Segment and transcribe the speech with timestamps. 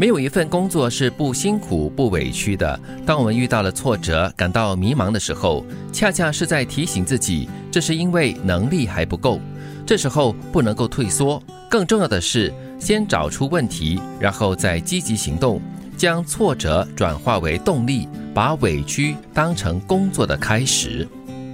[0.00, 2.80] 没有一份工作是不辛苦、不委屈的。
[3.04, 5.62] 当我们遇到了挫折、感到迷茫的时候，
[5.92, 9.38] 恰恰是在提醒自己，这是因为能力还不够。
[9.84, 15.60] 这时候不能够退缩，更重要的是先找出问题，然后再积极行动，
[15.98, 21.06] 将挫折转化为动力，把委屈当成工作的开始。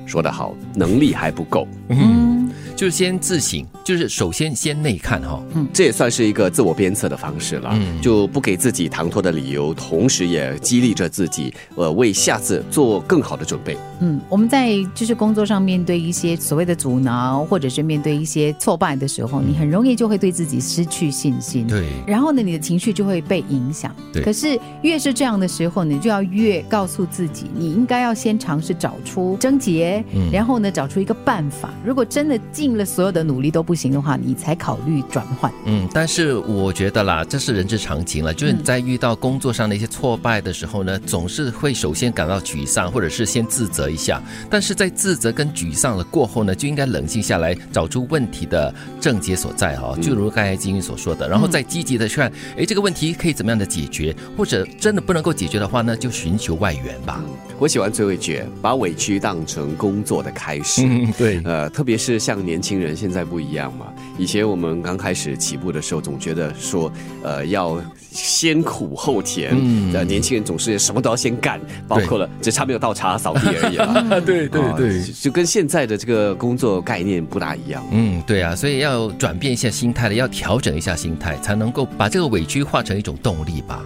[0.06, 1.68] 说得好，能力还不够。
[1.88, 5.42] 嗯，就是先自省，就是首先先内看哈。
[5.54, 7.70] 嗯，这也算是一个自我鞭策的方式了。
[7.72, 13.76] 嗯，就不给自己唐突的理由，同时也激励着自己，呃，为下次做更好的准备。
[14.00, 21.66] 嗯，我们在就是工作上面对一些所谓的阻挠，或者是面对一些挫败的时候，你很容易就会对自己失去信心。
[21.66, 21.86] 对。
[22.06, 23.94] 然后呢，你的情绪就会被影响。
[24.12, 24.22] 对。
[24.22, 29.95] 可是越是这样的时候，你就要越告诉自己，你应该要先尝试找出症结。
[30.12, 31.70] 嗯，然后呢，找出一个办法。
[31.84, 35.52] 如果真的尽了所有的努力都不行的话，你才考虑转换。
[35.64, 38.32] 嗯，但是我觉得啦，这是人之常情了。
[38.32, 44.22] 就是你在遇到工作上的一些挫败的时候呢，总是会首先感到沮丧，或者是先自责一下。
[44.50, 49.96] 但是在自责跟沮丧了过后呢，就应该冷静下来，找出问题的症结所在哈。
[50.00, 54.14] 就如刚才金玉所说的，然后再积极的去看，哎，这个问题可以怎么样的解决？
[54.36, 57.22] 或者真的不能够解决的话呢，就寻求外援吧。
[57.58, 60.82] 我喜欢最后一句，把委屈当成工作的开始。
[60.84, 63.86] 嗯，对，呃，特别是像年轻人现在不一样嘛。
[64.18, 66.90] 以前我们刚开始起步的时候，总觉得说，
[67.22, 69.54] 呃，要先苦后甜。
[69.56, 74.20] 嗯，年轻人总是什么都要先干，包括了只差没有倒茶扫地而已了。
[74.26, 77.86] 对对对，就跟现在的这个工作概念不大一样。
[77.92, 83.84] 嗯，对啊，所以要转变一下心态了，要调整一下心态，才能够把这个委屈化成一种动力吧。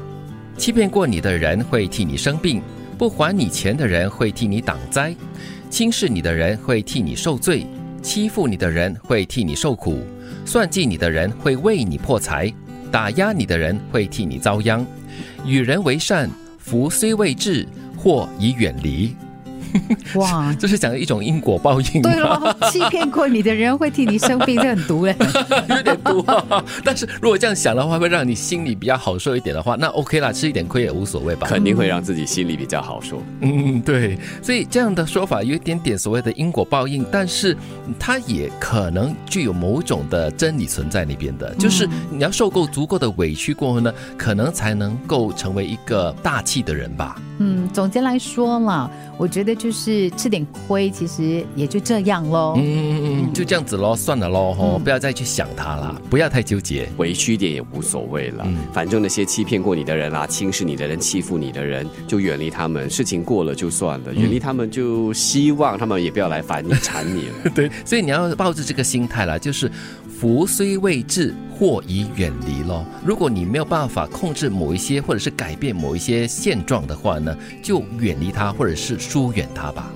[0.57, 2.63] 欺骗过你的人会替你生病。
[2.99, 5.17] 不还你钱的人会替你挡灾，
[5.71, 7.65] 轻视你的人会替你受罪，
[8.03, 10.01] 欺负你的人会替你受苦，
[10.45, 12.53] 算计你的人会为你破财，
[12.91, 14.85] 打压你的人会替你遭殃。
[15.47, 19.15] 与人为善，福虽未至，祸已远离。
[20.17, 22.03] 哇， 这是讲一种因果报应。
[22.03, 25.15] 对了，欺骗过你的人会替你生病，这很毒嘞，
[25.69, 26.25] 有点毒。
[26.85, 31.47] 但是如果这样想的话，会让你心里比较好受一点的话，那 OK 啦，吃一点亏也无所谓吧。
[31.49, 33.23] 肯定会让自己心里比较好受。
[33.41, 34.19] 嗯，对。
[34.43, 37.57] 所以这样的说法有一点点所谓的因果报应，但是
[37.99, 47.21] 它也可能具有某种的真理存在那边的，就是你要受够足够的委屈过后呢，可能才能够成为一个大气的人吧。
[47.39, 52.55] 嗯，总结来说嘛，我觉得就是吃点亏，其实也就这样喽。
[52.57, 58.49] 嗯嗯嗯，就这样子喽，算了喽，吼，不要再去想他了，不要太纠结，委屈一点也无所谓了。
[58.73, 62.89] 反正那些欺骗过你的人啊，轻视你的人，欺负你的人，就远离他们。
[62.89, 67.51] 事情过了就算了，远离他们，就希望他们也不要来烦你、缠你了。
[67.55, 69.71] 对，所以你要抱着这个心态啦，就是
[70.09, 71.35] 福虽未至。
[71.61, 72.83] 祸已远离咯。
[73.05, 79.91] 如果你没有办法控制某一些，或者是改变某一些现状的话呢，就远离他，或者是疏远他吧。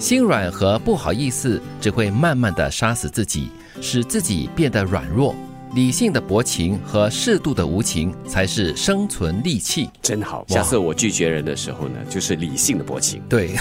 [0.00, 5.32] 心软和不好意思只会慢慢的杀死自己，使自己变得软弱。
[5.74, 10.44] 理性的薄情和适度的无情才是生存利器，真好。
[10.48, 13.56] 下次我拒绝人的时候呢，就是理性的薄情，对，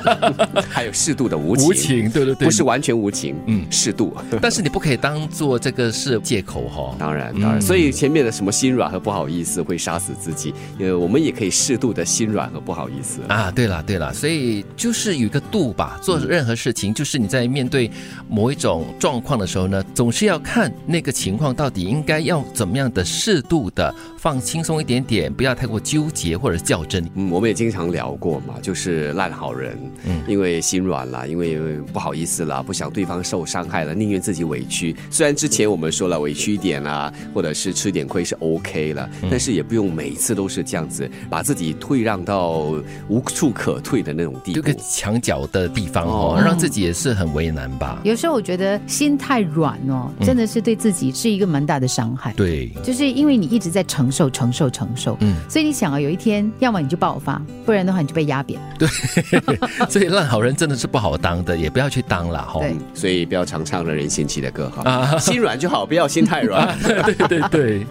[0.70, 4.16] 还有适度的无情，无情，对对对，不是完全无情，嗯，适度。
[4.40, 6.96] 但是你不可以当做这个是借口哈。
[6.98, 7.60] 当然，当然。
[7.60, 13.50] 所以前面的什么心软和不好意思会杀死自己，呃，我们也可以适度的心软和不好意思啊。
[13.50, 16.00] 对了，对了，所以就是有一个度吧。
[16.02, 17.90] 做任何事情，就是你在面对
[18.26, 21.52] 某一种状况的时候呢，总是要看那个情况。
[21.54, 27.04] 到底应该要怎么样的适度的放轻松一点点，不要太过纠结或者较真。
[27.14, 31.58] 嗯，我们也经常聊过嘛，就是烂好人，嗯，因为心软了，因为
[31.92, 34.96] 不好意思了，不想对方受伤害了，宁愿自己委屈。
[35.10, 42.72] 虽然之前我们说了委屈一点啊，或者是吃点亏是 OK 了，但是也不用每次都是这样子，把自己退让到
[43.08, 48.00] 无处可退的那种地步，这个墙角的地方哦，让自己也是很为难吧。
[48.04, 51.31] 有时候我觉得心太软哦，真的是对自己是。
[51.32, 58.60] 一个蛮大的伤害，对，就是因为你一直在承受、承受、承受，嗯，所以你想啊，有一天，要么你就爆发，不然的话你就被压扁。
[58.78, 58.88] 对，
[59.88, 62.60] 所以烂好人真的是不好当的，也不要去当了哈。
[62.60, 66.76] 对，所以不要常唱了人心气的歌哈， 心软就好，不要心太软。
[66.82, 67.86] 对对对，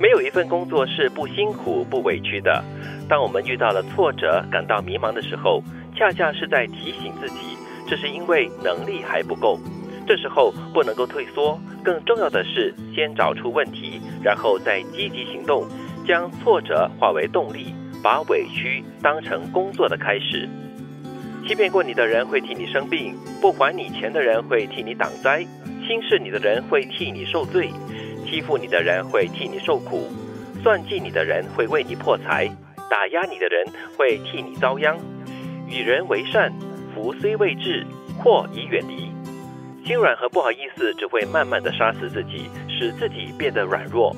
[0.00, 2.62] 没有一份工作是不辛苦、不委屈的。
[3.08, 5.62] 当我们遇到了挫折、感到迷茫的时候，
[5.96, 7.36] 恰恰是在提醒自己，
[7.88, 9.58] 这是因为能力还不够。
[10.10, 15.64] 这时候不能够退缩，更重要的是先找出问题，然后再积极行动，
[16.04, 17.72] 将挫折化为动力，
[18.02, 20.48] 把委屈当成工作的开始。
[21.46, 25.46] 欺骗过你的人会替你生病，不还你钱的人会替你挡灾，
[25.86, 27.70] 轻视你的人会替你受罪，
[28.28, 30.08] 欺负你的人会替你受苦，
[30.60, 32.50] 算计你的人会为你破财，
[32.90, 33.64] 打压你的人
[33.96, 34.98] 会替你遭殃。
[35.68, 36.52] 与人为善，
[36.92, 37.86] 福虽未至，
[38.18, 39.08] 祸已远离。
[39.90, 44.14] 心软和不好意思只会慢慢的杀死自己，使自己变得软弱。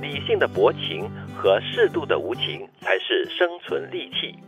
[0.00, 4.38] 理性的薄情和适度的无情才是生存利器。